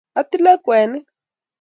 Atile 0.19 0.53
kwenik 0.63 1.05